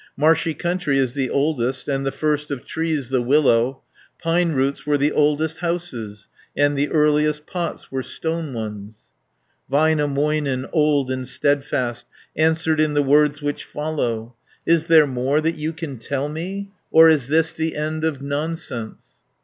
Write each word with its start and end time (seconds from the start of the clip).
"Marshy 0.17 0.55
country 0.55 0.97
is 0.97 1.13
the 1.13 1.29
oldest, 1.29 1.87
And 1.87 2.03
the 2.03 2.11
first 2.11 2.49
of 2.49 2.65
trees 2.65 3.09
the 3.09 3.21
willow. 3.21 3.83
Pine 4.19 4.53
roots 4.53 4.83
were 4.83 4.97
the 4.97 5.11
oldest 5.11 5.59
houses, 5.59 6.27
And 6.57 6.75
the 6.75 6.87
earliest 6.89 7.45
pots 7.45 7.91
were 7.91 8.01
stone 8.01 8.51
ones." 8.51 9.11
210 9.69 10.15
Väinämöinen, 10.17 10.67
old 10.73 11.11
and 11.11 11.27
steadfast, 11.27 12.07
Answered 12.35 12.79
in 12.79 12.95
the 12.95 13.03
words 13.03 13.43
which 13.43 13.63
follow: 13.63 14.33
"Is 14.65 14.85
there 14.85 15.05
more 15.05 15.39
that 15.39 15.53
you 15.53 15.71
can 15.71 15.99
tell 15.99 16.29
me, 16.29 16.71
Or 16.89 17.07
is 17.07 17.27
this 17.27 17.53
the 17.53 17.75
end 17.75 18.03
of 18.03 18.23
nonsense?" 18.23 19.21